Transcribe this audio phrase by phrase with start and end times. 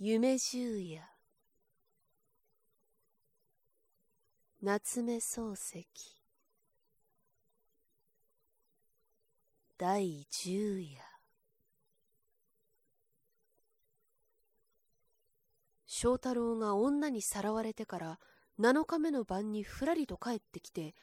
[0.00, 1.02] 夢十夜。
[4.62, 5.88] 夏目漱石。
[9.76, 11.00] 第十夜。
[15.84, 18.18] 翔太郎が女にさらわれてから
[18.60, 20.94] 7日目の晩にふらりと帰ってきて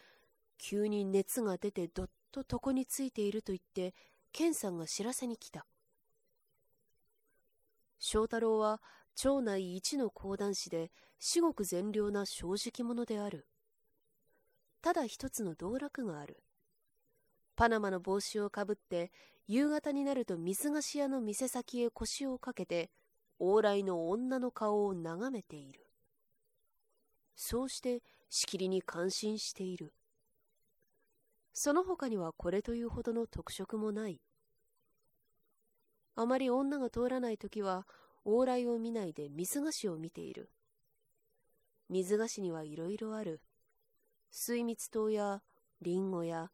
[0.58, 3.94] 急に熱が出てどっと床についていると言って
[4.32, 5.66] 健さんが知らせに来た。
[8.00, 8.82] 翔太郎は
[9.16, 13.48] 町内一の講談師で至極善良な正直者である。
[14.82, 16.44] ただ一つの道楽がある。
[17.56, 19.12] パナマの帽子をかぶって
[19.48, 22.92] 夕方になると水菓子屋の店先へ腰をかけて
[23.40, 25.86] 往来の女の顔を眺めている。
[27.36, 29.94] そうしてしきりに感心している。
[31.54, 34.20] その他にはこれというほどの特色もない。
[36.16, 37.86] あまり女が通らない時は
[38.26, 40.50] 往来を見ないで水菓子を見ている。
[41.90, 43.42] 水菓子にはいろいろある。
[44.32, 45.42] 水蜜糖や
[45.82, 46.52] リンゴや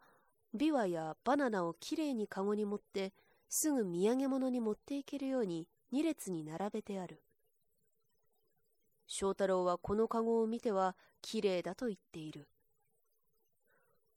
[0.54, 3.14] ビワやバナナをきれいにかごに持って
[3.50, 7.22] すぐ土産物に持っていけるように二列に並べてある。
[9.08, 12.48] 翔太郎はこのかごを見てはきれいだと言っている。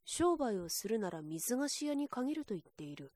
[0.04, 3.12] 商売をするなら水菓子屋に限ると言っている。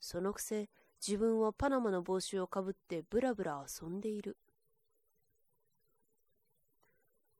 [0.00, 0.68] そのくせ
[1.06, 4.36] 自分はパナマの帽子をかぶってブラブラ遊んでいる。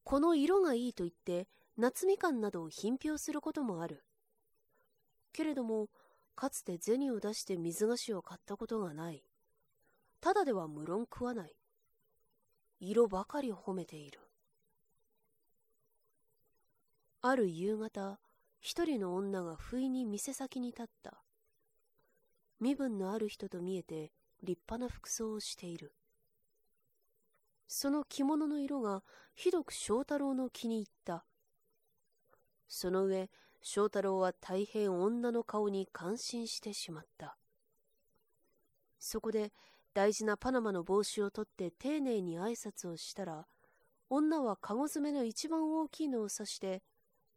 [0.05, 4.05] この色がいいと言って夏みかんなどを品評することもある。
[5.33, 5.89] けれども
[6.35, 9.25] かつて銭を出して水菓子を買ったことがない。
[10.21, 11.57] ただでは無論食わない。
[12.79, 14.21] 色ばかり褒めている。
[17.23, 18.21] ある夕方
[18.61, 21.26] 一人の女が不意に店先に立った。
[22.61, 24.13] 身分のある人と見えて
[24.43, 25.93] 立派な服装をしている。
[27.69, 29.03] その着物の色が
[29.35, 31.25] ひどく翔太郎の気に入った。
[32.69, 33.29] その上
[33.61, 37.37] 翔太郎は大変女の顔に感心してしまった。
[38.99, 39.53] そこで
[39.95, 43.47] 大事なパナマの帽子を取って丁寧に挨拶をしたら
[44.11, 46.83] 女は籠詰めの一番大きいのを指して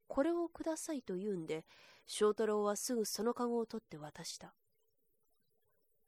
[0.07, 1.65] これをくださいと言うんで
[2.05, 4.53] 翔太郎はすぐその籠を取って渡した。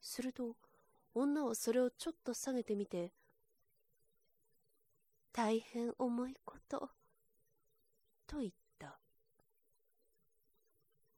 [0.01, 0.55] すると
[1.13, 3.11] 女はそれをちょっと下げてみて
[5.31, 6.89] 大変重いこと
[8.27, 8.99] と言った。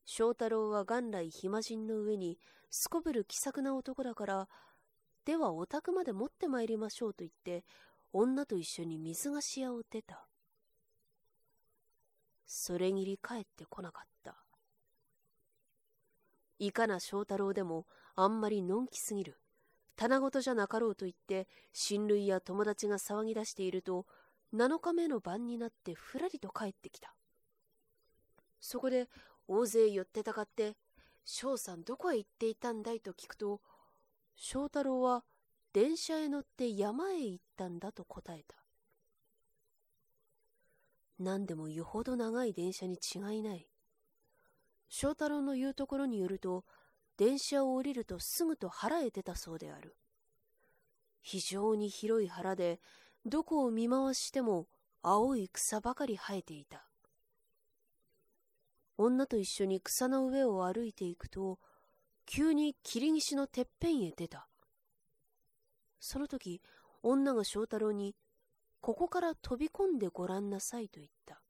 [0.05, 2.37] 翔太郎は元来暇人の上に
[2.69, 4.47] すこぶる気さくな男だから
[5.25, 7.65] ではお宅まで持ってまいりましょうと言って
[8.11, 10.27] 女と一緒に水菓子屋を出た。
[12.45, 14.35] それぎり帰ってこなかった。
[16.59, 19.39] いかな翔太郎でもあんまりのんきすぎる。
[19.95, 24.05] 棚ごとじゃなかろうと言って、親類や友達が騒ぎ出していると、
[24.53, 27.15] 7日目の晩になってふらりと帰ってきた。
[28.59, 29.09] そこで
[29.47, 30.75] 大勢寄ってたかって、
[31.25, 33.61] 翔さんどこへ行っていたんだいと聞くと、
[34.35, 35.23] 翔太郎は
[35.73, 38.55] 電車へ乗って山へ行ったんだと答えた。
[41.19, 43.67] 何でもよほど長い電車に違いない。
[44.89, 46.65] 翔太郎の言うところによると、
[47.17, 49.95] 電車を降りるとすぐと腹へ出たそうである。
[51.21, 52.79] 非常に広い腹で、
[53.25, 54.67] どこを見回しても
[55.01, 56.85] 青い草ばかり生えていた。
[58.97, 61.59] 女と一緒に草の上を歩いていくと、
[62.25, 64.47] 急に霧岸のてっぺんへ出た。
[65.99, 66.61] その時、
[67.01, 68.15] 女が翔太郎に、
[68.81, 71.41] ここから飛び込んでごらんなさいと言った。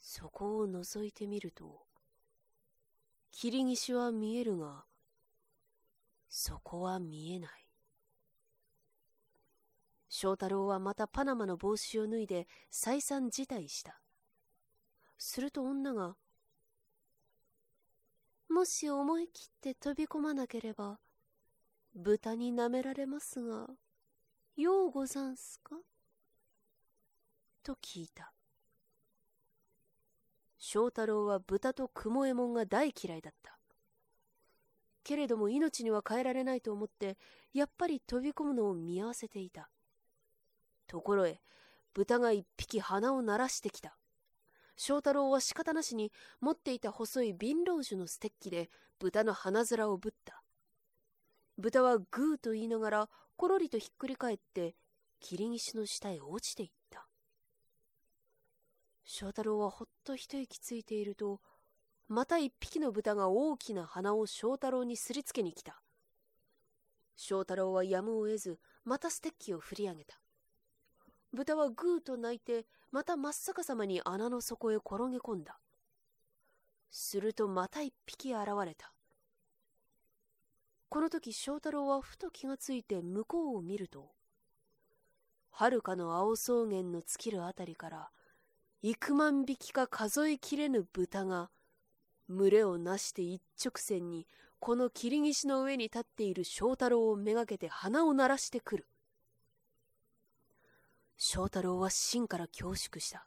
[0.00, 1.86] そこを覗いてみると、
[3.36, 4.84] 霧岸は見えるが、
[6.28, 7.50] そこは見えない。
[10.08, 14.00] 翔太郎はまたパナマの帽子を脱いで再三辞退した。
[15.18, 16.16] すると女が、
[18.48, 21.00] もし思い切って飛び込まなければ、
[21.92, 23.68] 豚に舐められますが、
[24.56, 25.74] ようござんすか？
[27.64, 28.33] と聞いた。
[30.66, 33.58] 翔太郎は豚と雲右衛門が大嫌いだった。
[35.04, 37.18] けれども命には変えられないと思って、
[37.52, 39.68] やっぱり飛び込むのを見合わせていた。
[40.86, 41.42] ところへ、
[41.92, 43.98] 豚が一匹鼻を鳴らしてきた。
[44.78, 50.42] 翔太郎は仕方なしに持っていた細い貧乏樹のステッキで豚の鼻面をぶった。
[51.58, 54.76] 豚はグーと言いながらころりとひっくり返って
[55.20, 56.83] 霧岸の下へ落ちていった。
[59.04, 61.40] 翔太郎はほっと一息ついていると、
[62.08, 65.82] また一匹の豚が大きな鼻を翔太郎にすりつけに来た。
[67.16, 70.18] 翔太郎はやむを得ず、またステッキを振り上げた。
[71.32, 75.58] 豚はぐーと鳴いて、また真っ逆さまに穴の底へ転げ込んだ。
[76.90, 78.92] するとまた一匹現れた。
[80.88, 84.12] この時翔太郎はふと気がついて向こうを見ると、
[85.50, 88.10] はるかの青草原の尽きるあたりから、
[88.86, 91.48] 幾万匹か数えきれぬ豚が、
[92.28, 94.26] 群れをなして一直線に
[94.60, 98.86] この切り岸の上に立っている翔太郎をめがけて鼻を鳴らしてくる。
[101.16, 103.26] 翔太郎は芯から恐縮した。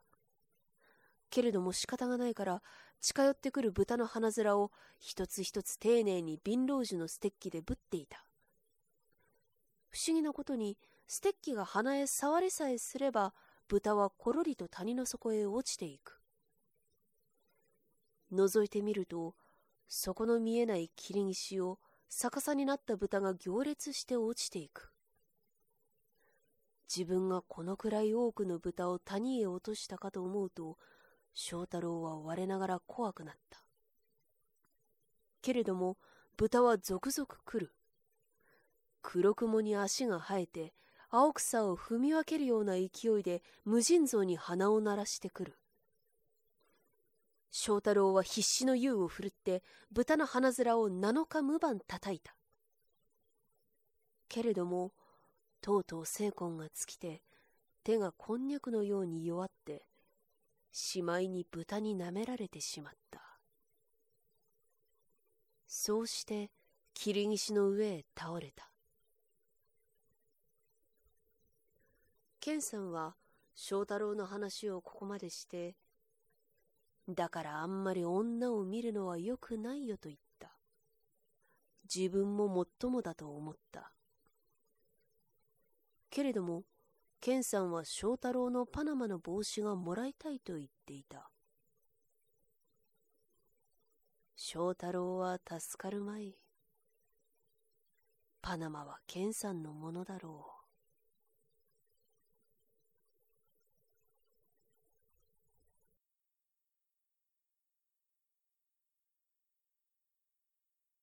[1.31, 2.61] けれども仕方がないから
[3.01, 8.23] 近寄ってくる豚の鼻面を一つ一つ丁寧に貧乏樹のステッキでぶっていた。
[9.89, 10.77] 不思議なことに
[11.07, 13.33] ステッキが鼻へ触りさえすれば
[13.67, 16.21] 豚はころりと谷の底へ落ちていく。
[18.31, 19.35] 覗いてみると
[19.87, 21.79] 底の見えない切り岸を
[22.09, 24.91] 逆さになった豚が行列して落ちていく。
[26.93, 30.77] 自分がこのくらい多くの豚を谷へ落としたかと思うと、
[31.33, 33.61] 翔太郎は我ながら怖くなった。
[35.41, 35.97] けれども、
[36.37, 37.73] 豚は続々来る。
[39.01, 40.73] 黒雲に足が生えて、
[41.09, 45.57] 青草を踏み分けるような勢いで無尽蔵に鼻を鳴らしてくる。
[47.49, 52.35] 翔太郎は必死の優を振るって豚の鼻面を七日無番叩いた。
[54.27, 54.91] けれども、
[55.61, 57.23] とうとう精魂が尽きて、
[57.83, 59.85] 手がこんにゃくのように弱って、
[60.71, 63.21] しまいに豚に舐められてしまった。
[65.65, 66.51] そうして、
[66.93, 68.69] 切り岸の上へ倒れた。
[72.47, 73.17] 健さんは
[73.55, 75.75] 翔太郎の話をここまでして、
[77.09, 80.53] だからあんまり女を見るのはよくないよと言った。
[81.93, 83.91] 自分ももっともだと思った。
[86.09, 86.63] けれども、
[87.19, 91.29] 健さんは翔太郎のパナマの帽子がもらいたいと言っていた。
[94.37, 96.37] 翔太郎は助かるまい。
[98.41, 100.56] パナマは健さんのものだろう。